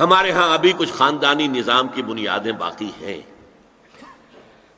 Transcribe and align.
ہمارے 0.00 0.30
ہاں 0.30 0.54
ابھی 0.54 0.72
کچھ 0.78 0.92
خاندانی 0.92 1.46
نظام 1.46 1.88
کی 1.88 2.02
بنیادیں 2.02 2.52
باقی 2.52 2.90
ہیں۔ 3.00 3.20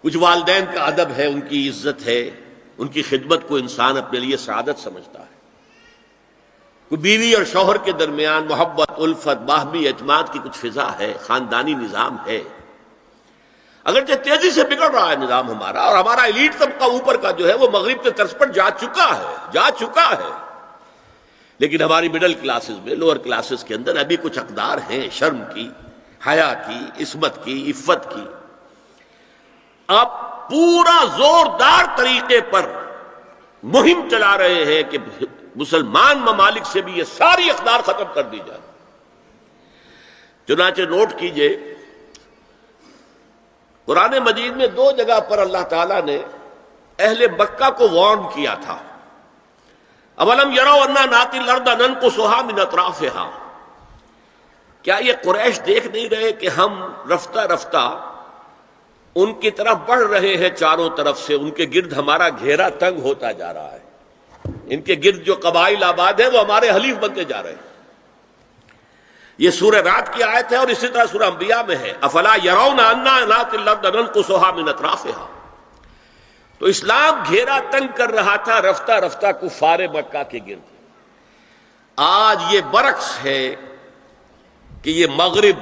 کچھ 0.03 0.17
والدین 0.17 0.65
کا 0.75 0.85
ادب 0.85 1.11
ہے، 1.17 1.27
ان 1.27 1.40
کی 1.40 1.69
عزت 1.69 2.06
ہے، 2.06 2.31
ان 2.79 2.88
کی 2.88 3.03
خدمت 3.03 3.49
کو 3.49 3.56
انسان 3.56 3.99
اپنے 3.99 4.19
لیے 4.21 4.37
سعادت 4.37 4.83
سمجھتا 4.83 5.21
ہے۔ 5.21 5.33
کوئی 6.88 7.01
بیوی 7.01 7.35
اور 7.35 7.45
شوہر 7.45 7.77
کے 7.77 7.92
درمیان 7.92 8.47
محبت، 8.47 8.90
الفت، 8.97 9.42
باہمی 9.42 9.88
اعتماد 9.88 10.22
کی 10.33 10.38
کچھ 10.45 10.58
فضا 10.58 10.90
ہے، 10.99 11.13
خاندانی 11.21 11.74
نظام 11.74 12.17
ہے۔ 12.26 12.42
اگرچہ 13.85 14.12
تیزی 14.12 14.51
سے 14.51 14.65
بگڑ 14.65 14.90
رہا 14.90 15.10
ہے 15.10 15.17
نظام 15.17 15.51
ہمارا، 15.51 15.81
اور 15.81 15.96
ہمارا 15.96 16.23
ایلیٹ 16.23 16.59
طبقہ 16.59 16.84
اوپر 16.84 17.16
کا 17.16 17.30
جو 17.30 17.48
ہے، 17.48 17.55
وہ 17.55 17.69
مغرب 17.73 18.05
کے 18.05 18.10
طرز 18.10 18.34
پر 18.38 18.52
جا 18.52 18.70
چکا 18.70 19.09
ہے، 19.19 19.34
جا 19.52 19.69
چکا 19.78 20.10
ہے۔ 20.10 20.44
لیکن 21.59 21.83
ہماری 21.83 22.09
مڈل 22.09 22.34
کلاسز 22.34 22.79
میں 22.84 22.95
لوور 22.95 23.16
کلاسز 23.16 23.65
کے 23.65 23.75
اندر 23.75 23.97
ابھی 23.97 24.17
کچھ 24.23 24.39
اقدار 24.39 24.79
ہیں، 24.91 25.09
شرم 25.11 25.43
کی، 25.55 25.69
حیا 26.27 26.55
کی، 26.55 27.03
عصمت 27.03 27.45
کی، 27.45 27.71
عفت 27.71 28.11
کی۔ 28.11 28.25
آپ 29.89 30.48
پورا 30.51 31.05
زوردار 31.17 31.85
طریقے 31.97 32.41
پر 32.41 32.71
مہم 33.62 34.09
چلا 34.11 34.39
رہے 34.39 34.65
ہیں 34.65 34.83
کہ 34.91 34.98
مسلمان 35.57 36.19
ممالک 36.19 36.67
سے 36.67 36.81
بھی 36.81 36.93
یہ 36.93 37.05
ساری 37.05 37.51
اقدار 37.51 37.81
ختم 37.81 38.05
کر 38.15 38.23
دی 38.23 38.39
جائے۔ 38.47 38.61
چنانچہ 40.48 40.83
نوٹ 40.83 41.09
کیجیے، 41.19 41.75
قرآن 43.84 44.19
مجید 44.19 44.57
میں 44.57 44.67
دو 44.67 44.91
جگہ 44.91 45.21
پر 45.21 45.39
اللہ 45.39 45.62
تعالیٰ 45.69 46.03
نے 46.03 46.19
اہل 46.98 47.27
مکہ 47.39 47.71
کو 47.71 47.89
وارن 47.89 48.23
کیا 48.34 48.55
تھا۔ 48.55 48.79
اولم 50.17 50.53
یرو 50.53 50.83
انا 50.83 51.05
ناتی 51.05 51.39
لردا 51.39 51.75
نن 51.75 51.95
کو 51.95 52.11
سہا 52.11 52.43
من 52.43 52.61
اطراف 52.61 53.03
کیا 54.83 54.97
یہ 55.01 55.13
قریش 55.25 55.61
دیکھ 55.67 55.87
نہیں 55.87 56.09
رہے 56.09 56.33
کہ 56.33 56.48
ہم 56.48 56.93
رفتہ 57.12 57.39
رفتہ 57.39 58.11
ان 59.15 59.34
کی 59.34 59.51
طرف 59.51 59.77
بڑھ 59.87 60.03
رہے 60.03 60.37
ہیں 60.37 60.48
چاروں 60.51 60.91
طرف 60.97 61.21
سے؟ 61.21 61.34
ان 61.34 61.51
کے 61.51 61.67
گرد 61.75 61.93
ہمارا 61.93 62.29
گھیرا 62.29 62.69
تنگ 62.69 63.03
ہوتا 63.03 63.33
جا 63.33 63.55
رہا 63.55 63.73
ہے۔ 63.73 63.79
ان 64.67 64.81
کے 64.83 64.95
گرد 65.05 65.25
جو 65.25 65.34
قبائل 65.43 65.84
آباد 65.84 66.21
ہیں 66.21 66.28
وہ 66.28 66.41
ہمارے 66.41 66.71
حلیف 66.71 66.97
بنتے 66.97 67.25
جا 67.25 67.43
رہے 67.43 67.51
ہیں۔ 67.51 67.73
یہ 69.39 69.51
سورہ 69.51 69.77
رات 69.77 70.15
کی 70.15 70.23
آیت 70.23 70.53
ہے 70.53 70.56
اور 70.56 70.69
اسی 70.69 70.89
طرح 70.89 71.05
سورہ 71.12 71.23
انبیاء 71.23 71.62
میں 71.62 71.77
ہے۔ 71.77 71.93
افلا 72.01 72.34
یرون 72.45 72.81
انا 72.81 73.43
کو 74.15 74.23
سہا 74.23 74.51
من 74.51 74.69
اطراف 74.69 75.06
تو 76.58 76.66
اسلام 76.66 77.22
گھیرا 77.28 77.58
تنگ 77.70 77.86
کر 77.94 78.10
رہا 78.10 78.36
تھا، 78.36 78.62
رفتہ 78.62 78.92
رفتہ 78.92 79.27
کفار 79.41 79.78
مکہ 79.78 80.22
کے 80.28 80.38
گرد۔ 80.47 80.72
آج 81.97 82.55
یہ 82.55 82.60
برعکس 82.70 83.24
ہے 83.24 83.55
کہ 84.82 84.91
یہ 84.91 85.06
مغرب 85.16 85.56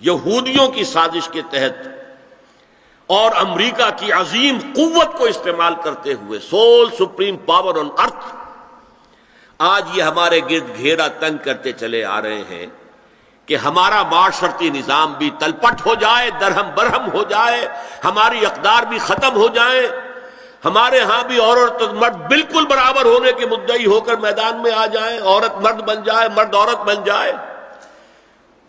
یہودیوں 0.00 0.68
کی 0.68 0.84
سازش 0.84 1.28
کے 1.28 1.42
تحت 1.50 1.88
اور 3.06 3.32
امریکہ 3.36 3.88
کی 3.96 4.12
عظیم 4.12 4.58
قوت 4.74 5.18
کو 5.18 5.24
استعمال 5.24 5.74
کرتے 5.84 6.12
ہوئے 6.12 6.38
sole 6.38 6.90
supreme 6.98 7.36
power 7.36 7.78
on 7.78 7.88
earth 7.98 8.34
آج 9.58 9.84
یہ 9.94 10.02
ہمارے 10.02 10.40
گرد 10.50 10.76
گھیرا 10.76 11.08
تنگ 11.08 11.36
کرتے 11.44 11.72
چلے 11.72 12.04
آ 12.04 12.22
رہے 12.22 12.42
ہیں 12.50 12.66
کہ 13.46 13.56
ہمارا 13.56 14.02
معاشرتی 14.02 14.70
نظام 14.70 15.12
بھی 15.12 15.30
تلپٹ 15.38 15.86
ہو 15.86 15.94
جائے، 15.94 16.30
درہم 16.40 16.70
برہم 16.74 17.10
ہو 17.14 17.22
جائے، 17.22 17.68
ہماری 18.04 18.46
اقدار 18.46 18.82
بھی 18.82 18.98
ختم 18.98 19.36
ہو 19.36 19.48
جائے۔ 19.48 19.86
ہمارے 20.64 21.00
ہاں 21.00 21.24
بھی 21.24 21.40
عورت 21.40 21.82
مرد 21.82 22.16
بالکل 22.16 22.66
برابر 22.66 23.04
ہونے 23.04 23.32
کے 23.32 23.46
مدعی 23.46 23.86
ہو 23.86 24.00
کر 24.00 24.16
میدان 24.16 24.62
میں 24.62 24.72
آ 24.72 24.86
جائیں 24.86 25.20
عورت 25.20 25.56
مرد 25.56 25.82
بن 25.82 26.02
جائے، 26.02 26.28
مرد 26.36 26.54
عورت 26.54 26.76
بن 26.76 27.04
جائے۔ 27.04 27.32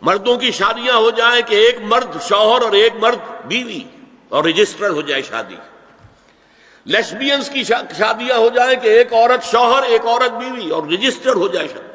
مردوں 0.01 0.38
کی 0.38 0.51
شادیاں 0.51 0.95
ہو 0.95 1.09
جائیں 1.09 1.41
کہ 1.41 1.55
ایک 1.55 1.77
مرد 1.81 2.21
شوہر 2.21 2.61
اور 2.61 2.71
ایک 2.71 2.93
مرد 2.95 3.17
بیوی 3.45 3.83
اور 4.29 4.43
رجسٹر 4.43 4.89
ہو 4.89 5.01
جائے 5.01 5.22
شادی۔ 5.22 5.55
لیسبینس 6.85 7.50
کی 7.50 7.63
شادیاں 7.63 8.38
ہو 8.38 8.50
جائیں 8.50 8.79
کہ 8.79 8.88
ایک 8.88 9.13
عورت 9.13 9.51
شوہر، 9.51 9.84
ایک 9.84 10.05
عورت 10.05 10.31
بیوی 10.31 10.69
اور 10.69 10.84
رجسٹر 10.84 11.35
ہو 11.35 11.47
جائے 11.47 11.67
شادی۔ 11.67 11.85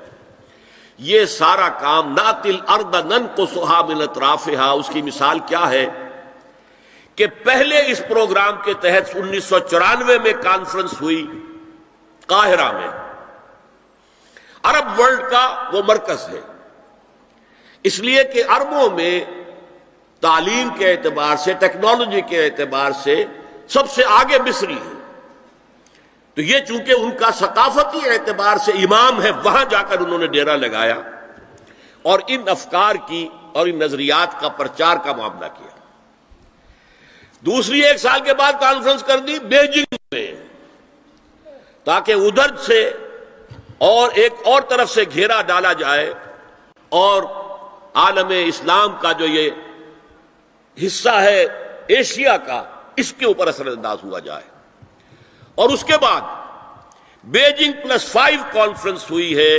یہ 0.99 1.25
سارا 1.25 1.69
کام 1.69 2.13
ناتل 2.13 2.57
ارد 2.69 2.95
نن 2.95 3.27
کو 3.37 3.47
سہا 3.47 3.83
ملت 3.83 4.19
رافہ 4.19 4.61
اس 4.61 4.91
کی 4.93 5.03
مثال 5.03 5.39
کیا 5.39 5.71
ہے؟ 5.71 5.87
کہ 7.21 7.27
پہلے 7.45 7.83
اس 7.87 8.03
پروگرام 8.09 8.53
کے 8.65 8.75
تحت 8.75 9.11
انیس 9.15 9.45
سو 9.45 9.59
چورانوے 9.59 10.19
میں 10.19 10.33
کانفرنس 10.43 11.01
ہوئی 11.01 11.27
قاہرہ 12.27 12.73
میں۔ 12.73 12.89
عرب 14.63 15.01
ورلڈ 15.01 15.21
کا 15.31 15.71
وہ 15.73 15.83
مرکز 15.89 16.29
ہے۔ 16.29 16.41
اس 17.83 17.99
لیے 17.99 18.25
کہ 18.25 18.43
عربوں 18.49 18.91
میں 18.91 19.25
تعلیم 20.21 20.69
کے 20.79 20.91
اعتبار 20.91 21.37
سے، 21.37 21.53
ٹیکنالوجی 21.53 22.21
کے 22.21 22.45
اعتبار 22.45 22.91
سے 22.93 23.25
سب 23.69 23.91
سے 23.91 24.03
آگے 24.05 24.39
مصری 24.49 24.79
ہے۔ 24.87 25.13
تو 26.35 26.41
یہ 26.41 26.59
چونکہ 26.59 26.93
ان 26.93 27.11
کا 27.11 27.31
ثقافتی 27.31 28.09
اعتبار 28.09 28.57
سے 28.57 28.73
امام 28.73 29.23
ہے، 29.23 29.31
وہاں 29.31 29.65
جا 29.71 29.83
کر 29.83 29.99
انہوں 29.99 30.19
نے 30.19 30.27
ڈیرا 30.27 30.57
لگایا 30.57 30.97
اور 32.03 32.21
ان 32.27 32.43
افکار 32.47 32.95
کی 33.09 33.29
اور 33.53 33.67
ان 33.67 33.79
نظریات 33.79 34.41
کا 34.41 34.49
پرچار 34.49 34.97
کا 35.05 35.13
معاملہ 35.13 35.47
کیا۔ 35.59 35.80
دوسری 37.45 37.81
ایک 37.81 37.97
سال 37.97 38.21
کے 38.25 38.35
بعد 38.35 38.53
کانفرنس 38.61 39.03
کر 39.03 39.19
دی 39.19 39.39
بیجنگ 39.39 39.95
میں، 40.13 40.33
تاکہ 41.85 42.13
ادھر 42.13 42.57
سے 42.57 42.81
اور 43.79 44.11
ایک 44.15 44.33
اور 44.45 44.63
طرف 44.63 44.91
سے 44.91 45.05
گھیرا 45.15 45.41
ڈالا 45.43 45.73
جائے 45.73 46.13
اور 46.89 47.23
عالم 47.95 48.33
اسلام 48.47 48.97
کا 49.01 49.13
جو 49.13 49.27
یہ 49.27 49.51
حصہ 50.77 51.15
ہے 51.23 51.47
ایشیا 51.87 52.37
کا، 52.37 52.63
اس 52.97 53.13
کے 53.13 53.27
اوپر 53.27 53.47
اثر 53.47 53.67
انداز 53.67 53.99
ہوا 54.05 54.19
جائے۔ 54.19 54.43
اور 55.55 55.71
اس 55.71 55.85
کے 55.85 55.97
بعد 56.01 56.21
بیجنگ 57.25 57.73
پلس 57.83 58.05
فائیو 58.05 58.41
کانفرنس 58.53 59.11
ہوئی 59.11 59.37
ہے 59.37 59.57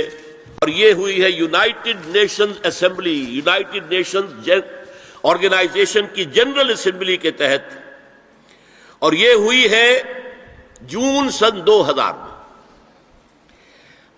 اور 0.58 0.68
یہ 0.68 0.92
ہوئی 0.92 1.22
ہے 1.22 1.30
United 1.30 2.06
Nations 2.06 2.66
Assembly, 2.66 3.18
United 3.28 3.92
Nations 3.92 4.32
Organization 5.22 6.06
کی 6.14 6.24
جنرل 6.24 6.70
اسمبلی 6.70 7.16
کے 7.16 7.30
تحت 7.30 7.78
اور 8.98 9.12
یہ 9.12 9.32
ہوئی 9.32 9.70
ہے 9.70 10.02
جون 10.80 11.30
سن 11.30 11.66
دو 11.66 11.90
ہزار 11.90 12.12
میں۔ 12.12 12.32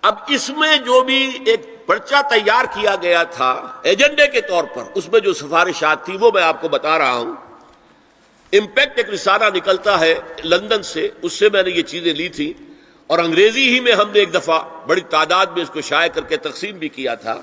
اب 0.01 0.15
اس 0.27 0.49
میں 0.49 0.77
جو 0.77 1.01
بھی 1.01 1.37
ایک 1.45 1.87
پرچہ 1.87 2.15
تیار 2.29 2.65
کیا 2.65 2.95
گیا 3.01 3.23
تھا 3.23 3.79
ایجنڈے 3.83 4.27
کے 4.27 4.41
طور 4.41 4.63
پر، 4.63 4.83
اس 4.95 5.09
میں 5.09 5.19
جو 5.19 5.33
سفارشات 5.33 6.05
تھی 6.05 6.17
وہ 6.17 6.31
میں 6.33 6.43
آپ 6.43 6.61
کو 6.61 6.69
بتا 6.69 6.97
رہا 6.97 7.13
ہوں۔ 7.13 7.35
امپیکٹ 8.53 8.97
ایک 8.97 9.09
رسالہ 9.09 9.45
نکلتا 9.55 9.99
ہے 9.99 10.19
لندن 10.43 10.83
سے، 10.83 11.09
اس 11.21 11.33
سے 11.33 11.49
میں 11.49 11.63
نے 11.63 11.69
یہ 11.69 11.81
چیزیں 11.81 12.13
لی 12.13 12.29
تھی 12.29 12.53
اور 13.07 13.19
انگریزی 13.19 13.73
ہی 13.73 13.79
میں 13.79 13.91
ہم 13.91 14.09
نے 14.13 14.19
ایک 14.19 14.33
دفعہ 14.33 14.85
بڑی 14.87 15.01
تعداد 15.01 15.45
میں 15.45 15.63
اس 15.63 15.69
کو 15.69 15.81
شائع 15.81 16.09
کر 16.09 16.21
کے 16.21 16.37
تقسیم 16.37 16.77
بھی 16.77 16.89
کیا 16.89 17.15
تھا۔ 17.15 17.41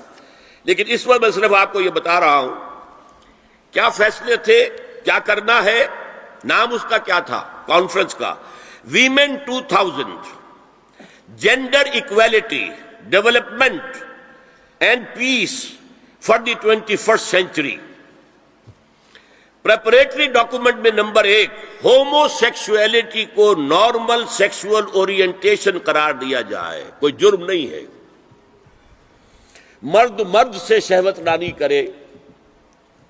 لیکن 0.63 0.83
اس 0.87 1.07
وقت 1.07 1.21
میں 1.21 1.31
صرف 1.31 1.53
آپ 1.53 1.73
کو 1.73 1.81
یہ 1.81 1.89
بتا 1.89 2.19
رہا 2.19 2.37
ہوں 2.37 2.72
کیا 3.73 3.89
فیصلے 3.89 4.35
تھے؟ 4.35 4.69
کیا 5.03 5.19
کرنا 5.19 5.63
ہے؟ 5.63 5.87
نام 6.43 6.73
اس 6.73 6.85
کا 6.89 6.97
کیا 6.97 7.19
تھا؟ 7.19 7.63
کانفرنس 7.67 8.15
کا۔ 8.15 8.35
Women 8.83 9.35
two 9.45 9.61
thousand 9.61 10.25
gender 11.35 11.83
equality 11.93 12.69
development 13.03 13.81
and 14.79 15.05
peace 15.15 15.71
for 16.21 16.39
the 16.39 16.53
twenty 16.61 16.95
first 16.95 17.25
century 17.25 17.75
preparatory 19.61 20.25
document 20.25 20.75
میں 20.75 20.91
نمبر 20.91 21.23
ایک 21.23 21.49
ہومو 21.83 22.27
سیکسولیٹی 22.27 23.25
کو 23.25 23.55
نارمل 23.55 24.25
سیکسول 24.27 24.83
اورینٹیشن 24.93 25.77
قرار 25.79 26.13
دیا 26.13 26.41
جائے۔ 26.41 26.83
کوئی 26.99 27.13
جرم 27.13 27.45
نہیں 27.45 27.71
ہے۔ 27.71 27.81
مرد 29.81 30.19
مرد 30.19 30.55
سے 30.55 30.79
شہوت 30.79 31.19
رانی 31.19 31.51
کرے۔ 31.51 31.87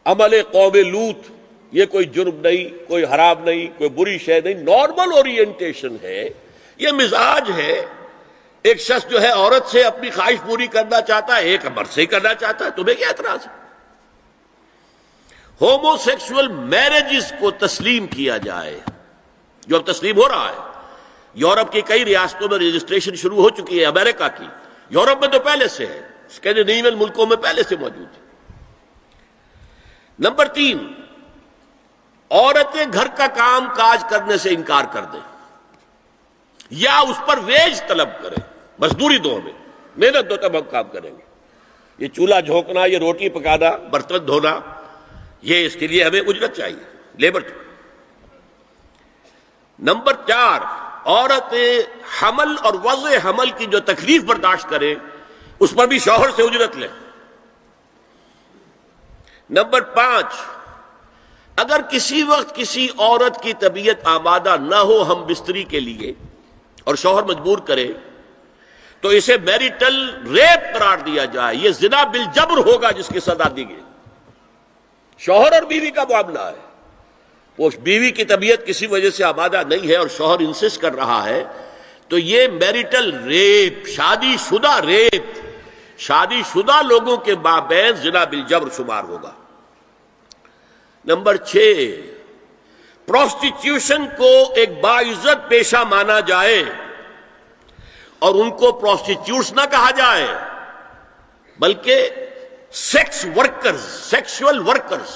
عمل 0.05 0.41
قوم 0.51 0.75
لوت 0.75 1.31
یہ 1.71 1.85
کوئی 1.85 2.05
جرم 2.05 2.35
نہیں، 2.35 2.87
کوئی 2.87 3.03
حرام 3.03 3.43
نہیں، 3.43 3.77
کوئی 3.77 3.89
بری 3.89 4.17
شے 4.17 4.41
نہیں 4.41 4.53
نارمل 4.53 5.13
اورینٹیشن 5.15 5.95
ہے، 6.03 6.29
یہ 6.77 6.87
مزاج 6.91 7.51
ہے۔ 7.57 7.85
ایک 8.61 8.79
شخص 8.79 9.09
جو 9.09 9.21
ہے 9.21 9.27
عورت 9.27 9.67
سے 9.67 9.83
اپنی 9.83 10.09
خواہش 10.09 10.37
پوری 10.45 10.67
کرنا 10.67 11.01
چاہتا 11.01 11.37
ہے، 11.37 11.41
ایک 11.41 11.65
مرد 11.75 11.87
سے 11.89 12.01
ہی 12.01 12.05
کرنا 12.05 12.33
چاہتا 12.33 12.65
ہے، 12.65 12.69
تمہیں 12.69 12.95
کیا 12.95 13.07
اعتراض 13.07 13.47
ہے؟ 13.47 13.51
ہومو 15.61 15.97
سیکسل 15.97 16.47
میرجز 16.47 17.33
کو 17.39 17.51
تسلیم 17.51 18.07
کیا 18.07 18.37
جائے۔ 18.37 18.79
جو 19.67 19.75
اب 19.75 19.91
تسلیم 19.91 20.15
ہو 20.15 20.29
رہا 20.29 20.49
ہے، 20.49 20.79
یورپ 21.33 21.71
کی 21.71 21.81
کئی 21.81 22.05
ریاستوں 22.05 22.47
میں 22.49 22.57
رجسٹریشن 22.57 23.15
شروع 23.15 23.37
ہو 23.37 23.49
چکی 23.49 23.79
ہے، 23.79 23.85
امریکہ 23.85 24.27
کی۔ 24.37 24.45
یورپ 24.89 25.19
میں 25.19 25.27
تو 25.27 25.39
پہلے 25.39 25.67
سے 25.67 25.85
ہے 25.85 26.01
اسکینڈینیوین 26.29 26.97
ملکوں 26.97 27.25
میں 27.25 27.37
پہلے 27.37 27.63
سے 27.63 27.75
موجود 27.75 28.17
ہے۔ 28.17 28.22
نمبر 30.19 30.47
تین، 30.47 30.77
عورتیں 32.31 32.85
گھر 32.93 33.07
کا 33.07 33.27
کام 33.27 33.67
کاج 33.75 34.03
کرنے 34.09 34.37
سے 34.37 34.49
انکار 34.49 34.85
کر 34.91 35.03
دیں 35.03 35.19
یا 36.69 36.97
اس 36.99 37.19
پر 37.25 37.37
ویج 37.37 37.81
طلب 37.87 38.09
کریں، 38.21 38.41
مزدوری 38.79 39.17
دو 39.17 39.37
ہمیں 39.37 39.51
محنت 39.97 40.29
دو 40.29 40.35
تب 40.35 40.57
ہم 40.57 40.69
کام 40.69 40.87
کریں 40.91 41.11
گے۔ 41.11 41.21
یہ 41.99 42.07
چولہا 42.07 42.39
جھونکنا، 42.39 42.85
یہ 42.85 42.97
روٹی 42.97 43.29
پکانا، 43.29 43.69
برتن 43.91 44.27
دھونا، 44.27 44.59
یہ 45.41 45.65
اس 45.65 45.75
کے 45.79 45.87
لیے 45.87 46.03
ہمیں 46.03 46.21
اجرت 46.21 46.55
چاہیے، 46.57 46.83
لیبر 47.17 47.41
چاہیے۔ 47.41 47.61
نمبر 49.79 50.13
چار 50.27 50.61
عورت 51.05 51.53
حمل 52.21 52.55
اور 52.61 52.73
وضع 52.83 53.17
حمل 53.23 53.49
کی 53.49 53.65
جو 53.65 53.79
تکلیف 53.79 54.23
برداشت 54.23 54.69
کرے 54.69 54.95
اس 55.59 55.73
پر 55.75 55.87
بھی 55.87 55.99
شوہر 55.99 56.29
سے 56.35 56.43
اجرت 56.43 56.75
لے 56.77 56.87
نمبر 59.53 59.81
پانچ، 59.81 60.25
اگر 61.55 61.81
کسی 61.89 62.23
وقت 62.23 62.55
کسی 62.55 62.87
عورت 62.97 63.43
کی 63.43 63.53
طبیعت 63.53 63.95
آمادہ 64.03 64.55
نہ 64.61 64.75
ہو 64.75 65.03
ہم 65.03 65.25
بستری 65.25 65.63
کے 65.63 65.79
لیے 65.79 66.13
اور 66.83 66.95
شوہر 66.95 67.23
مجبور 67.23 67.57
کرے، 67.57 67.87
تو 69.01 69.09
اسے 69.09 69.37
میریٹل 69.37 70.27
ریپ 70.27 70.77
قرار 70.77 70.97
دیا 70.97 71.25
جائے۔ 71.25 71.55
یہ 71.55 71.69
زنا 71.69 72.03
بل 72.03 72.23
جبر 72.35 72.57
ہوگا 72.57 72.91
جس 72.91 73.07
کی 73.07 73.19
سزا 73.19 73.47
دی 73.55 73.69
گئی۔ 73.69 73.81
شوہر 75.17 75.51
اور 75.51 75.61
بیوی 75.61 75.91
کا 75.91 76.03
معاملہ 76.09 76.39
ہے۔ 76.39 76.61
وہ 77.57 77.69
بیوی 77.83 78.11
کی 78.11 78.25
طبیعت 78.25 78.65
کسی 78.65 78.87
وجہ 78.87 79.09
سے 79.09 79.23
آبادہ 79.23 79.61
نہیں 79.69 79.87
ہے 79.87 79.95
اور 79.95 80.07
شوہر 80.07 80.39
انسسٹ 80.39 80.81
کر 80.81 80.95
رہا 80.95 81.25
ہے، 81.25 81.43
تو 82.07 82.17
یہ 82.17 82.47
میریٹل 82.47 83.23
ریپ، 83.23 83.87
شادی 83.87 84.35
شدہ 84.49 84.79
ریپ، 84.79 85.23
شادی 85.97 86.41
شدہ 86.53 86.81
لوگوں 86.81 87.17
کے 87.17 87.35
مابین 87.35 87.91
زنا 87.91 88.23
بل 88.23 88.41
جبر 88.41 88.69
شمار 88.77 89.03
ہوگا۔ 89.03 89.31
نمبر 91.05 91.37
چھ 91.37 91.57
پروسٹیٹیوشن 93.07 94.05
کو 94.17 94.31
ایک 94.55 94.79
باعزت 94.81 95.49
پیشہ 95.49 95.83
مانا 95.89 96.19
جائے 96.27 96.63
اور 98.21 98.35
ان 98.41 98.51
کو 98.57 98.71
پروسٹیٹیوٹس 98.71 99.51
نہ 99.53 99.61
کہا 99.71 99.89
جائے، 99.97 100.27
بلکہ 101.59 102.09
سیکس 102.71 103.25
ورکرز 103.35 103.81
سیکسول 104.09 104.59
ورکرز 104.67 105.11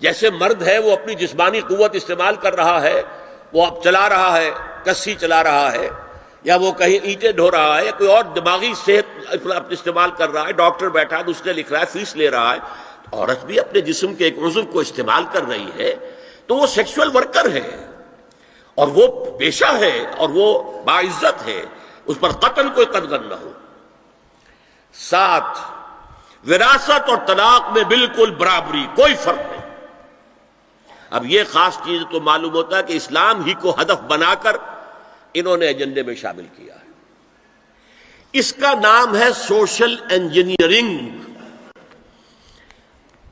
جیسے 0.00 0.30
مرد 0.30 0.62
ہے 0.62 0.78
وہ 0.78 0.92
اپنی 0.92 1.14
جسمانی 1.14 1.60
قوت 1.68 1.94
استعمال 1.94 2.36
کر 2.42 2.56
رہا 2.56 2.82
ہے، 2.82 3.00
وہ 3.52 3.66
اب 3.66 3.82
چلا 3.84 4.08
رہا 4.08 4.36
ہے، 4.38 4.50
کسی 4.84 5.14
چلا 5.20 5.42
رہا 5.44 5.72
ہے، 5.72 5.88
یا 6.44 6.56
وہ 6.60 6.72
کہیں 6.72 6.98
اینٹیں 6.98 7.32
ڈھو 7.32 7.50
رہا 7.50 7.78
ہے، 7.78 7.84
یا 7.84 7.92
کوئی 7.98 8.10
اور 8.10 8.24
دماغی 8.36 8.72
صحت 8.84 9.46
استعمال 9.70 10.10
کر 10.18 10.30
رہا 10.30 10.46
ہے، 10.46 10.52
ڈاکٹر 10.60 10.88
بیٹھا 10.88 11.16
ہے 11.18 11.30
اس 11.30 11.44
نے 11.46 11.52
لکھ 11.52 11.72
رہا 11.72 11.80
ہے، 11.80 11.86
فیس 11.92 12.16
لے 12.16 12.30
رہا 12.30 12.52
ہے 12.54 12.58
عورت 13.12 13.44
بھی 13.44 13.60
اپنے 13.60 13.80
جسم 13.80 14.14
کے 14.14 14.24
ایک 14.24 14.38
عضو 14.38 14.64
کو 14.64 14.78
استعمال 14.78 15.24
کر 15.32 15.42
رہی 15.42 15.70
ہے 15.78 15.94
تو 16.46 16.56
وہ 16.56 16.66
سیکسول 16.66 17.16
ورکر 17.16 17.50
ہے 17.50 17.86
اور 18.74 18.88
وہ 18.88 19.38
پیشہ 19.38 19.76
ہے 19.78 20.06
اور 20.18 20.28
وہ 20.28 20.80
باعزت 20.82 21.46
ہے، 21.46 21.62
اس 22.06 22.16
پر 22.20 22.30
قتل 22.30 22.68
کوئی 22.68 22.86
قدر 22.86 23.18
نہ 23.18 23.34
ہو۔ 23.34 23.52
ساتھ، 24.94 25.58
وراثت 26.48 27.08
اور 27.08 27.16
طلاق 27.26 27.72
میں 27.72 27.84
بالکل 27.84 28.30
برابری، 28.30 28.86
کوئی 28.96 29.14
فرق 29.14 29.38
نہیں۔ 29.38 29.60
اب 31.10 31.26
یہ 31.26 31.42
خاص 31.48 31.76
چیز 31.76 32.02
تو 32.12 32.20
معلوم 32.20 32.52
ہوتا 32.52 32.78
ہے 32.78 32.82
کہ 32.82 32.92
اسلام 32.92 33.44
ہی 33.44 33.54
کو 33.54 33.80
ہدف 33.80 34.00
بنا 34.08 34.34
کر 34.34 34.56
انہوں 35.34 35.56
نے 35.56 35.66
ایجنڈے 35.66 36.02
میں 36.02 36.14
شامل 36.14 36.46
کیا 36.56 36.74
ہے۔ 36.74 36.90
اس 38.32 38.52
کا 38.52 38.74
نام 38.74 39.16
ہے 39.16 39.32
سوشل 39.34 39.96
انجینئرنگ۔ 40.10 41.19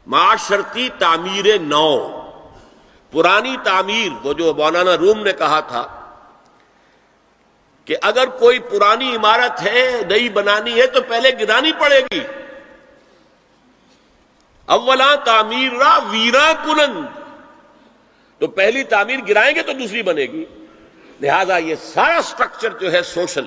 معاشرتی 0.09 0.89
تعمیر 0.99 1.59
نو۔ 1.61 2.21
پرانی 3.11 3.57
تعمیر، 3.65 4.27
وہ 4.27 4.33
جو 4.33 4.55
مولانا 4.55 4.97
روم 4.97 5.23
نے 5.23 5.33
کہا 5.33 5.61
تھا 5.61 5.87
کہ 7.85 7.97
اگر 8.03 8.27
کوئی 8.27 8.59
پرانی 8.59 9.17
عمارت 9.17 9.63
ہے، 9.63 10.01
نئی 10.09 10.29
بنانی 10.29 10.81
ہے، 10.81 10.87
تو 10.87 11.03
پہلے 11.09 11.31
گرانی 11.41 11.73
پڑے 11.73 12.01
گی۔ 12.11 12.21
اولا 14.67 15.15
تعمیر 15.15 15.73
را 15.73 15.99
ویرا 16.11 16.53
کلند 16.65 17.05
تو 18.39 18.47
پہلی 18.47 18.83
تعمیر 18.85 19.19
گرائیں 19.29 19.55
گے 19.55 19.63
تو 19.63 19.73
دوسری 19.73 20.03
بنے 20.03 20.23
گی۔ 20.23 20.45
لہذا 21.21 21.57
یہ 21.57 21.75
سارا 21.83 22.23
سٹرکچر 22.23 22.69
جو 22.69 22.93
ہے 22.93 23.03
سوشل 23.03 23.47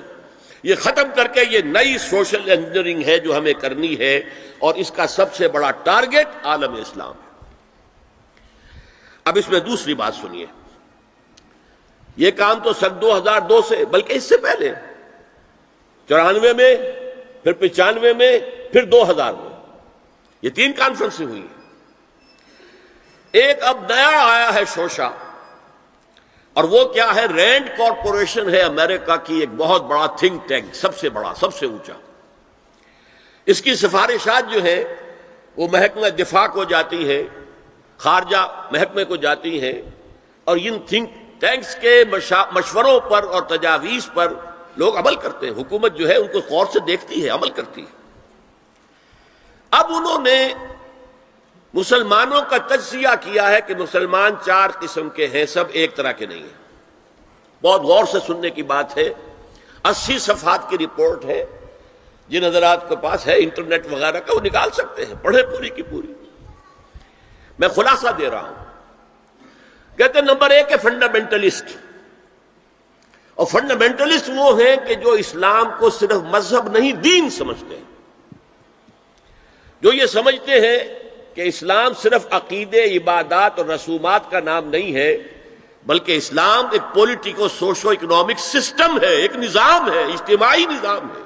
یہ 0.64 0.76
ختم 0.76 1.08
کر 1.16 1.28
کے 1.28 1.42
یہ 1.50 1.60
نئی 1.60 1.98
سوشل 1.98 2.52
انجینئرنگ 2.52 3.04
ہے 3.04 3.20
جو 3.20 3.38
ہمیں 3.38 3.54
کرنی 3.54 4.00
ہے 4.00 4.18
اور 4.60 4.76
اس 4.76 4.92
کا 4.92 5.08
سب 5.08 5.36
سے 5.36 5.48
بڑا 5.48 5.72
ٹارگٹ 5.72 6.46
عالم 6.46 6.74
اسلام 6.74 7.12
ہے۔ 7.12 7.32
اب 9.26 9.38
اس 9.38 9.50
میں 9.50 9.60
دوسری 9.60 9.94
بات 9.94 10.14
سنیے۔ 10.14 10.46
یہ 12.18 12.32
کام 12.32 12.64
تو 12.64 12.74
سن 12.74 13.02
دو 13.02 13.18
ہزار 13.18 13.42
دو 13.42 13.62
سے، 13.62 13.86
بلکہ 13.86 14.14
اس 14.14 14.24
سے 14.24 14.38
پہلے۔ 14.38 14.74
چورانوے 16.10 16.54
میں، 16.54 16.76
پھر 17.44 17.54
پچانوے 17.54 18.14
میں، 18.14 18.40
پھر 18.72 18.86
دو 18.86 19.12
ہزار 19.12 19.34
میں۔ 19.34 19.52
یہ 20.42 20.50
تین 20.50 20.74
کانفرنس 20.74 21.22
ہوئی 21.22 21.48
ایک 23.32 23.64
اب 23.64 23.94
نیا 23.94 24.24
آیا 24.24 24.54
ہے 24.54 24.62
شوشا۔ 24.74 25.10
اور 26.56 26.64
وہ 26.64 26.84
کیا 26.94 27.14
ہے، 27.16 27.26
رینڈ 27.28 27.68
کارپوریشن 27.78 28.50
ہے 28.54 28.62
امریکہ 28.62 29.16
کی 29.26 29.40
ایک 29.40 29.50
بہت 29.58 29.84
بڑا 29.84 30.06
تھنک 30.20 30.48
ٹینک، 30.50 30.74
سب 30.76 30.98
سے 30.98 31.10
بڑا، 31.10 31.34
سب 31.40 31.54
سے 31.56 31.66
اونچا۔ 31.66 31.94
اس 33.48 33.62
کی 33.62 33.76
سفارشات 33.76 34.52
جو 34.54 34.64
ہے 34.64 34.84
وہ 35.58 35.68
محکمہ 35.72 36.10
دفاع 36.20 36.46
کو 36.48 36.64
جاتی 36.64 37.08
ہے 37.10 37.22
خارجہ 38.00 38.46
محکمے 38.72 39.04
کو 39.06 39.16
جاتی 39.18 39.62
ہیں، 39.62 39.82
اور 40.48 40.58
ان 40.62 40.80
تھنک 40.88 41.10
ٹینکس 41.42 41.76
کے 41.76 41.94
مشوروں 42.54 43.00
پر 43.10 43.24
اور 43.26 43.42
تجاویز 43.50 44.10
پر 44.14 44.34
لوگ 44.78 44.98
عمل 44.98 45.16
کرتے 45.16 45.46
ہیں۔ 45.46 45.54
حکومت 45.54 45.98
جو 45.98 46.08
ہے، 46.10 46.16
ان 46.16 46.28
کو 46.34 46.40
غور 46.50 46.66
سے 46.74 46.80
دیکھتی 46.88 47.24
ہے، 47.24 47.30
عمل 47.30 47.50
کرتی 47.52 47.82
ہے۔ 47.82 48.00
اب 49.72 49.92
انہوں 49.96 50.22
نے 50.22 50.38
مسلمانوں 51.74 52.42
کا 52.50 52.58
تجزیہ 52.58 53.08
کیا 53.22 53.52
ہے 53.52 53.60
کہ 53.68 53.76
مسلمان 53.76 54.32
چار 54.46 54.70
قسم 54.70 55.10
کے 55.10 55.28
ہیں، 55.28 55.46
سب 55.46 55.64
ایک 55.72 55.96
طرح 55.96 56.12
کے 56.12 56.26
نہیں 56.26 56.40
ہیں۔ 56.40 56.62
بہت 57.62 57.82
غور 57.82 58.06
سے 58.06 58.18
سننے 58.28 58.50
کی 58.50 58.64
بات 58.64 58.98
ہے۔ 58.98 59.10
اسی 59.84 60.20
صفحات 60.20 60.70
کی 60.70 60.78
رپورٹ 60.78 61.26
ہے۔ 61.26 61.46
جن 62.28 62.44
حضرات 62.44 62.90
کے 62.90 62.96
پاس 62.96 63.28
ہے، 63.28 63.36
انٹرنیٹ 63.38 63.86
وغیرہ 63.92 64.20
کا، 64.20 64.36
وہ 64.36 64.40
نکال 64.40 64.70
سکتے 64.74 65.06
ہیں۔ 65.06 65.14
پڑھے 65.22 65.44
پوری 65.44 65.70
کی 65.70 65.82
پوری۔ 65.82 66.14
میں 67.60 67.68
خلاصہ 67.68 68.08
دے 68.18 68.30
رہا 68.30 68.42
ہوں۔ 68.42 68.66
کہتے 69.98 70.20
ہیں 70.20 70.26
نمبر 70.26 70.50
ایک 70.50 70.72
ہے 70.72 70.78
فنڈامنٹلسٹ۔ 70.78 71.78
اور 73.36 73.46
فنڈامنٹلسٹ 73.46 74.30
وہ 74.38 74.62
ہیں 74.62 74.76
کہ 74.88 74.96
جو 74.96 75.12
اسلام 75.12 75.66
کو 75.80 75.90
صرف 75.90 76.12
مذہب 76.12 76.78
نہیں، 76.78 76.92
دین 76.92 77.30
سمجھتے 77.30 77.76
ہیں۔ 77.76 77.84
جو 79.82 79.94
یہ 79.94 80.06
سمجھتے 80.06 80.52
ہیں 80.52 81.01
کہ 81.34 81.42
اسلام 81.42 81.94
صرف 81.94 82.26
عقیدے، 82.32 82.98
عبادات 82.98 83.58
اور 83.58 83.66
رسومات 83.66 84.32
کا 84.32 84.40
نام 84.40 84.70
نہیں 84.70 84.96
ہے، 84.96 85.18
بلکہ 85.86 86.18
اسلام 86.18 86.66
ایک 86.72 86.82
پولیٹیکو 86.94 87.48
سوشو 87.48 87.90
اکنامک 87.90 88.40
سسٹم 88.40 89.00
ہے، 89.02 89.16
ایک 89.16 89.36
نظام 89.36 89.92
ہے، 89.92 90.04
اجتماعی 90.04 90.66
نظام 90.66 91.08
ہے۔ 91.10 91.22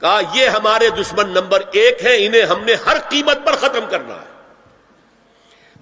کہا، 0.00 0.20
یہ 0.34 0.48
ہمارے 0.48 0.90
دشمن 0.90 1.28
نمبر 1.30 1.62
ایک 1.72 2.04
ہے 2.04 2.26
انہیں 2.26 2.42
ہم 2.42 2.64
نے 2.64 2.74
ہر 2.86 2.96
قیمت 3.08 3.38
پر 3.44 3.52
ختم 3.52 3.84
کرنا 3.90 4.14
ہے۔ 4.14 4.32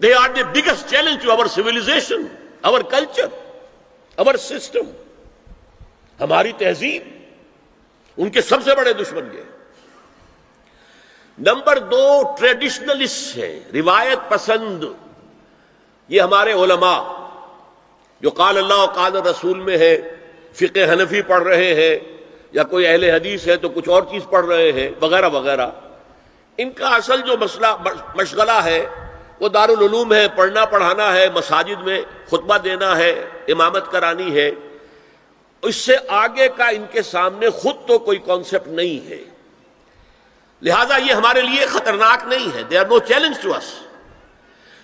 They 0.03 0.15
are 0.15 0.29
the 0.29 0.43
biggest 0.43 0.91
challenge 0.91 1.23
to 1.23 1.31
our 1.31 1.47
civilization 1.47 2.27
our 2.61 2.81
culture 2.81 3.27
our 4.17 4.35
system 4.35 4.91
ہماری 6.21 6.53
تہذیب، 6.59 7.03
ان 8.17 8.31
کے 8.31 8.43
سب 8.43 8.63
سے 8.65 8.75
بڑے 8.75 8.93
دشمن 8.93 9.29
یہ 9.35 9.43
نمبر 11.47 11.79
دو 11.79 12.35
ٹریڈیشنلسٹ 12.39 13.37
ہے 13.39 13.61
روایت 13.75 14.31
پسند۔ 14.31 14.85
یہ 16.09 16.21
ہمارے 16.21 16.53
علماء، 16.53 17.03
جو 18.21 18.31
قال 18.31 18.59
اللہ 18.59 18.75
و 18.75 18.87
قال 18.87 19.17
رسول 19.17 19.61
میں 19.61 19.79
ہے 19.79 20.17
فقہ 20.53 20.93
حنفی 20.93 21.23
پڑھ 21.23 21.43
رہے 21.43 21.75
ہیں، 21.75 21.99
یا 22.53 22.63
کوئی 22.63 22.87
اہل 22.87 23.05
حدیث 23.05 23.47
ہے 23.47 23.57
تو 23.57 23.69
کچھ 23.69 23.89
اور 23.89 24.03
چیز 24.03 24.23
پڑھ 24.31 24.47
رہے 24.47 24.73
ہیں، 24.73 24.91
وغیرہ 25.01 25.29
وغیرہ۔ 25.29 25.67
ان 26.59 26.71
کا 26.71 26.89
اصل 26.89 27.21
جو 27.21 27.37
مسئلہ، 27.41 27.67
مشغلہ 28.15 28.61
ہے، 28.65 28.87
وہ 29.41 29.49
دارالعلوم 29.49 30.13
ہے، 30.13 30.27
پڑھنا، 30.37 30.65
پڑھانا 30.65 31.13
ہے، 31.15 31.29
مساجد 31.35 31.83
میں 31.83 32.01
خطبہ 32.27 32.59
دینا 32.59 32.99
ہے، 32.99 33.27
امامت 33.49 33.91
کرانی 33.93 34.35
ہے۔ 34.37 34.51
اس 35.63 35.77
سے 35.77 35.97
آگے 36.09 36.49
کا 36.57 36.69
ان 36.69 36.85
کے 36.91 37.03
سامنے 37.03 37.51
خود 37.51 37.89
تو 37.89 37.99
کوئی 37.99 38.19
کانسیپٹ 38.19 38.69
نہیں 38.69 39.11
ہے۔ 39.11 39.32
لہذا 40.63 40.97
یہ 40.97 41.13
ہمارے 41.13 41.43
لیے 41.43 41.67
خطرناک 41.67 42.25
نہیں 42.29 42.57
ہے. 42.57 42.63
They 42.63 42.79
are 42.79 42.85
no 42.85 42.99
challenge 42.99 43.41
to 43.43 43.55
us 43.55 43.73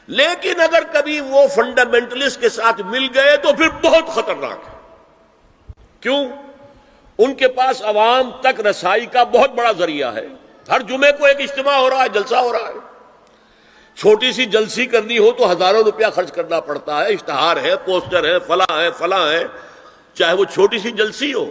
لیکن 0.09 0.61
اگر 0.61 0.83
کبھی 0.93 1.21
وہ 1.21 1.47
فنڈامنٹلسٹ 1.55 2.41
کے 2.41 2.49
ساتھ 2.49 2.81
مل 2.81 3.07
گئے 3.15 3.37
تو 3.37 3.53
پھر 3.53 3.69
بہت 3.83 4.09
خطرناک 4.15 4.69
ہے. 4.69 4.77
کیوں؟ 6.01 6.29
ان 7.19 7.35
کے 7.35 7.49
پاس 7.49 7.83
عوام 7.83 8.31
تک 8.41 8.61
رسائی 8.61 9.07
کا 9.07 9.25
بہت 9.25 9.51
بڑا 9.51 9.73
ذریعہ 9.73 10.15
ہے. 10.15 10.27
ہر 10.71 10.81
جمعے 10.81 11.13
کو 11.13 11.27
ایک 11.27 11.41
اجتماع 11.41 11.77
ہو 11.77 11.91
رہا 11.91 12.03
ہے، 12.03 12.09
جلسہ 12.09 12.35
ہو 12.35 12.53
رہا 12.53 12.69
ہے. 12.69 12.79
چھوٹی 13.97 14.33
سی 14.33 14.45
جلسی 14.45 14.87
کرنی 14.87 15.19
ہو 15.19 15.33
تو 15.33 15.53
ہزاروں 15.53 15.83
روپیہ 15.83 16.07
خرچ 16.15 16.33
کرنا 16.33 16.61
پڑتا 16.61 17.01
ہے. 17.01 17.07
اشتہار 17.07 17.57
ہے، 17.57 17.77
پوسٹر 17.77 18.25
ہے، 18.25 18.39
فلاں 18.39 18.81
ہے 18.83 18.91
فلاں 18.91 19.33
ہے. 19.33 19.45
چاہے 20.15 20.35
وہ 20.35 20.45
چھوٹی 20.45 20.79
سی 20.79 20.91
جلسی 20.91 21.35
ہو. 21.35 21.51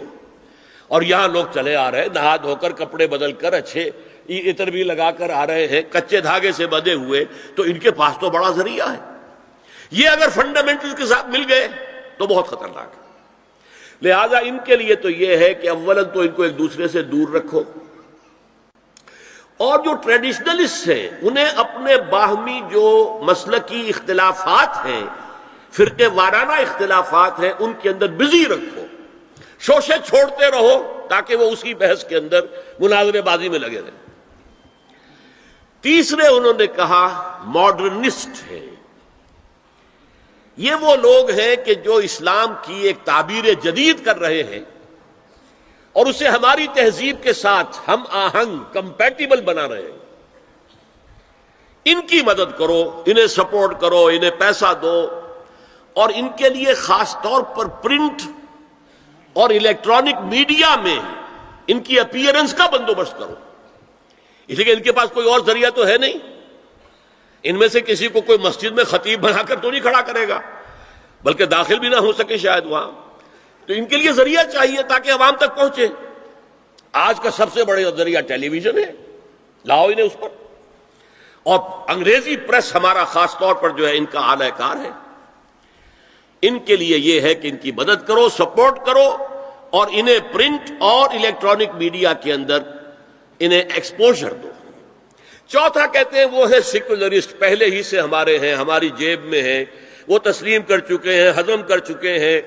اور 0.88 1.02
یہاں 1.02 1.28
لوگ 1.28 1.44
چلے 1.54 1.76
آ 1.76 1.90
رہے 1.90 2.00
ہیں، 2.00 2.08
نہا 2.14 2.36
دھو 2.36 2.54
کر 2.54 2.72
کپڑے 2.72 3.06
بدل 3.06 3.32
کر، 3.32 3.52
اچھے 3.52 3.90
عطر 4.28 4.70
بھی 4.70 4.82
لگا 4.82 5.10
کر 5.10 5.30
آ 5.30 5.46
رہے 5.46 5.66
ہیں، 5.66 5.82
کچے 5.92 6.20
دھاگے 6.20 6.52
سے 6.52 6.66
بدے 6.66 6.94
ہوئے، 6.94 7.24
تو 7.54 7.62
ان 7.62 7.78
کے 7.78 7.90
پاس 7.90 8.18
تو 8.20 8.30
بڑا 8.30 8.50
ذریعہ 8.50 8.92
ہے۔ 8.92 8.98
یہ 9.90 10.08
اگر 10.08 10.28
فنڈامنٹل 10.34 10.90
کے 10.96 11.06
ساتھ 11.06 11.26
مل 11.26 11.44
گئے، 11.48 11.68
تو 12.18 12.26
بہت 12.26 12.48
خطرناک 12.48 12.94
ہے۔ 12.96 13.08
لہذا 14.02 14.38
ان 14.38 14.58
کے 14.64 14.76
لیے 14.76 14.94
تو 14.94 15.10
یہ 15.10 15.36
ہے 15.36 15.54
کہ 15.54 15.68
اول 15.68 16.04
تو 16.04 16.20
ان 16.20 16.28
کو 16.28 16.42
ایک 16.42 16.58
دوسرے 16.58 16.88
سے 16.88 17.02
دور 17.02 17.34
رکھو۔ 17.34 17.62
اور 19.56 19.78
جو 19.78 19.94
ٹریڈیشنلسٹ 19.94 20.88
ہیں، 20.88 21.10
انہیں 21.22 21.48
اپنے 21.56 21.96
باہمی 21.96 22.60
جو 22.70 23.18
مسلکی 23.22 23.88
اختلافات 23.88 24.86
ہیں، 24.86 25.02
فرقے 25.70 26.06
وارانہ 26.06 26.52
اختلافات 26.52 27.40
ہیں، 27.40 27.52
ان 27.58 27.72
کے 27.82 27.88
اندر 27.88 28.06
بزی 28.06 28.46
رکھو۔ 28.46 28.86
شوشے 29.60 29.92
چھوڑتے 30.06 30.50
رہو 30.50 31.06
تاکہ 31.10 31.36
وہ 31.36 31.50
اسی 31.50 31.74
بحث 31.74 32.04
کے 32.04 32.16
اندر 32.16 32.40
مناظر 32.80 33.20
بازی 33.20 33.48
میں 33.48 33.58
لگے 33.58 33.80
رہے 33.80 34.07
تیسرے 35.80 36.26
انہوں 36.26 36.52
نے 36.58 36.66
کہا 36.66 37.38
ماڈرنسٹ 37.44 38.50
ہے 38.50 38.66
یہ 40.56 40.74
وہ 40.74 40.96
لوگ 40.96 41.30
ہیں 41.30 41.56
کہ 41.56 41.74
جو 41.74 41.94
اسلام 41.94 42.54
کی 42.62 42.74
ایک 42.74 42.96
تعبیر 43.04 43.54
جدید 43.54 44.04
کر 44.04 44.18
رہے 44.18 44.42
ہیں 44.42 44.60
اور 45.92 46.06
اسے 46.06 46.28
ہماری 46.28 46.66
تہذیب 46.74 47.16
کے 47.22 47.32
ساتھ 47.32 47.76
ہم 47.88 48.04
آہنگ 48.10 48.58
کمپیٹیبل 48.72 49.40
بنا 49.40 49.68
رہے 49.68 49.82
ہیں۔ 49.82 49.98
ان 51.84 52.06
کی 52.06 52.22
مدد 52.22 52.58
کرو، 52.58 53.02
انہیں 53.06 53.26
سپورٹ 53.26 53.80
کرو، 53.80 54.06
انہیں 54.06 54.30
پیسہ 54.30 54.74
دو 54.82 55.20
اور 55.94 56.10
ان 56.14 56.28
کے 56.36 56.48
لیے 56.48 56.74
خاص 56.74 57.16
طور 57.22 57.42
پر 57.42 57.66
پرنٹ 57.66 58.22
اور 59.32 59.50
الیکٹرانک 59.50 60.14
میڈیا 60.24 60.76
میں 60.76 60.98
ان 61.66 61.80
کی 61.80 62.00
اپیئرنس 62.00 62.54
کا 62.54 62.66
بندوبست 62.66 63.18
کرو۔ 63.18 63.34
اس 64.48 64.58
لیے 64.58 64.74
ان 64.74 64.82
کے 64.82 64.92
پاس 64.92 65.10
کوئی 65.10 65.30
اور 65.30 65.40
ذریعہ 65.46 65.70
تو 65.70 65.86
ہے 65.86 65.96
نہیں۔ 65.96 66.14
ان 67.42 67.58
میں 67.58 67.68
سے 67.68 67.80
کسی 67.80 68.08
کو 68.08 68.20
کوئی 68.20 68.38
مسجد 68.38 68.70
میں 68.70 68.84
خطیب 68.84 69.20
بنا 69.20 69.42
کر 69.42 69.56
تو 69.56 69.70
نہیں 69.70 69.80
کھڑا 69.80 70.00
کرے 70.00 70.28
گا، 70.28 70.40
بلکہ 71.24 71.46
داخل 71.46 71.78
بھی 71.78 71.88
نہ 71.88 71.96
ہو 71.96 72.12
سکے 72.12 72.38
شاید 72.38 72.66
وہاں۔ 72.66 72.90
تو 73.66 73.72
ان 73.74 73.86
کے 73.86 73.96
لیے 73.96 74.12
ذریعہ 74.12 74.44
چاہیے 74.44 74.82
تاکہ 74.88 75.10
عوام 75.10 75.36
تک 75.36 75.56
پہنچے۔ 75.56 75.88
آج 76.92 77.20
کا 77.20 77.30
سب 77.30 77.46
سے 77.54 77.64
بڑے 77.64 77.84
ذریعہ 77.96 78.20
ٹیلی 78.20 78.48
ویژن 78.48 78.78
ہے، 78.78 78.92
لاؤ 79.64 79.86
انہیں 79.86 80.06
اس 80.06 80.16
پر۔ 80.20 80.28
اور 81.42 81.90
انگریزی 81.90 82.36
پریس 82.36 82.74
ہمارا 82.74 83.04
خاص 83.04 83.38
طور 83.38 83.54
پر 83.54 83.70
جو 83.70 83.88
ہے 83.88 83.96
ان 83.96 84.06
کا 84.06 84.20
اعلی 84.20 84.50
کار 84.56 84.84
ہے۔ 84.84 84.90
ان 86.42 86.58
کے 86.58 86.76
لیے 86.76 86.98
یہ 86.98 87.20
ہے 87.20 87.34
کہ 87.34 87.48
ان 87.48 87.56
کی 87.56 87.72
مدد 87.72 88.06
کرو، 88.06 88.28
سپورٹ 88.28 88.86
کرو 88.86 89.16
اور 89.70 89.86
انہیں 89.90 90.18
پرنٹ 90.32 90.70
اور 90.78 91.10
الیکٹرانک 91.10 91.68
میڈیا 91.74 92.12
کے 92.12 92.32
اندر 92.32 92.58
انہیں 93.38 93.62
ایکسپوجر 93.74 94.32
دو۔ 94.32 94.48
چوتھا 95.46 95.86
کہتے 95.86 96.18
ہیں 96.18 96.24
وہ 96.24 96.50
ہے 96.50 96.60
سیکولرسٹ 96.60 97.38
پہلے 97.38 97.64
ہی 97.64 97.82
سے 97.82 98.00
ہمارے 98.00 98.38
ہیں، 98.38 98.54
ہماری 98.54 98.88
جیب 98.88 99.24
میں 99.24 99.42
ہیں۔ 99.42 99.64
وہ 100.08 100.18
تسلیم 100.18 100.62
کر 100.62 100.78
چکے 100.78 101.22
ہیں، 101.22 101.30
ہضم 101.30 101.62
کر 101.62 101.78
چکے 101.78 102.18
ہیں 102.18 102.40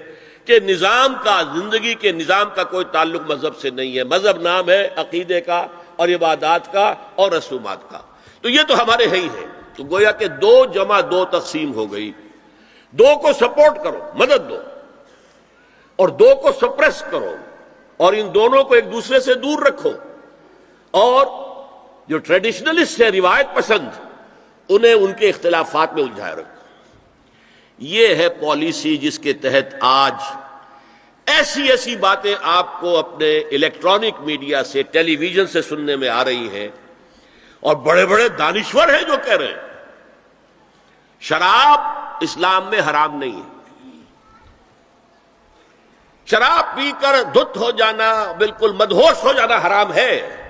کہ 0.45 0.59
نظام 0.59 1.13
کا، 1.23 1.41
زندگی 1.41 1.93
کے 1.93 2.11
نظام 2.11 2.49
کا 2.55 2.63
کوئی 2.63 2.85
تعلق 2.91 3.21
مذہب 3.31 3.57
سے 3.57 3.69
نہیں 3.69 3.97
ہے۔ 3.97 4.03
مذہب 4.03 4.41
نام 4.41 4.69
ہے 4.69 4.89
عقیدے 4.95 5.41
کا 5.41 5.67
اور 5.95 6.09
عبادات 6.09 6.73
کا 6.73 6.93
اور 7.15 7.31
رسومات 7.31 7.91
کا۔ 7.91 7.99
تو 8.41 8.49
یہ 8.49 8.61
تو 8.67 8.81
ہمارے 8.81 9.05
ہی 9.11 9.27
ہیں۔ 9.35 9.47
تو 9.77 9.83
گویا 9.83 10.11
کہ 10.11 10.27
دو 10.27 10.65
جمع 10.65 11.01
دو 11.11 11.25
تقسیم 11.25 11.73
ہو 11.73 11.93
گئی۔ 11.93 12.11
دو 12.91 13.05
کو 13.21 13.33
سپورٹ 13.33 13.83
کرو، 13.83 14.11
مدد 14.15 14.49
دو۔ 14.49 14.57
اور 15.95 16.07
دو 16.07 16.35
کو 16.35 16.51
سپریس 16.51 17.03
کرو۔ 17.11 17.35
اور 17.97 18.13
ان 18.13 18.33
دونوں 18.33 18.63
کو 18.63 18.73
ایک 18.73 18.91
دوسرے 18.91 19.19
سے 19.19 19.33
دور 19.33 19.61
رکھو۔ 19.61 19.91
اور 20.91 21.25
جو 22.07 22.17
ٹریڈیشنلسٹ 22.17 23.01
ہے 23.01 23.09
روایت 23.09 23.47
پسند، 23.53 23.89
انہیں 24.69 24.93
ان 24.93 25.13
کے 25.13 25.29
اختلافات 25.29 25.93
میں 25.93 26.03
الجھائے 26.03 26.35
رکھو 26.35 26.61
یہ 27.77 28.15
ہے 28.15 28.29
پالیسی 28.29 28.97
جس 28.97 29.19
کے 29.19 29.33
تحت 29.33 29.75
آج 29.79 30.13
ایسی 31.25 31.69
ایسی 31.69 31.95
باتیں 31.95 32.35
آپ 32.41 32.81
کو 32.81 32.97
اپنے 32.97 33.37
الیکٹرانک 33.37 34.19
میڈیا 34.19 34.63
سے 34.63 34.83
ٹیلی 34.83 35.15
ویژن 35.15 35.47
سے 35.47 35.61
سننے 35.61 35.95
میں 35.95 36.09
آ 36.09 36.25
رہی 36.25 36.49
ہیں۔ 36.49 36.67
اور 37.59 37.75
بڑے 37.75 38.05
بڑے 38.05 38.29
دانشور 38.29 38.87
ہیں 38.87 39.01
جو 39.01 39.13
کہہ 39.25 39.33
رہے 39.33 39.47
ہیں، 39.47 39.83
شراب 41.19 41.79
اسلام 42.21 42.69
میں 42.69 42.79
حرام 42.89 43.15
نہیں 43.15 43.35
ہے۔ 43.35 43.61
شراب 46.25 46.75
پی 46.75 46.91
کر 47.01 47.23
دھت 47.23 47.57
ہو 47.57 47.71
جانا، 47.71 48.31
بالکل 48.37 48.71
مدہوش 48.73 49.23
ہو 49.23 49.33
جانا 49.33 49.55
حرام 49.55 49.93
ہے۔ 49.93 50.40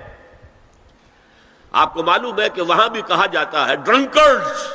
آپ 1.72 1.94
کو 1.94 2.02
معلوم 2.02 2.40
ہے 2.40 2.48
کہ 2.54 2.62
وہاں 2.62 2.88
بھی 2.88 3.02
کہا 3.06 3.26
جاتا 3.32 3.68
ہے 3.68 3.76
ڈرنکرز 3.76 4.66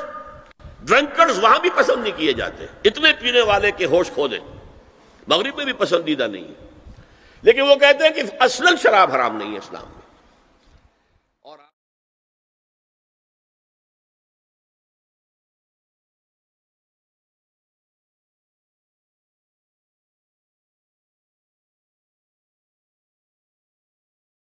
ڈرنکرز 0.81 1.39
وہاں 1.43 1.59
بھی 1.59 1.69
پسند 1.75 2.03
نہیں 2.03 2.17
کیے 2.17 2.33
جاتے. 2.33 2.65
اتنے 2.85 3.11
پینے 3.19 3.41
والے 3.41 3.71
کے 3.71 3.85
ہوش 3.85 4.11
کھو 4.13 4.27
دیں 4.27 4.39
مغرب 5.27 5.57
میں 5.57 5.65
بھی 5.65 5.73
پسندیدہ 5.73 6.27
نہیں 6.27 6.43
ہے. 6.43 6.65
لیکن 7.43 7.61
وہ 7.61 7.75
کہتے 7.75 8.03
ہیں 8.03 8.11
کہ 8.11 8.21
اصل 8.39 8.75
شراب 8.81 9.13
حرام 9.15 9.37
نہیں 9.37 9.51
ہے 9.51 9.57
اسلام. 9.57 9.96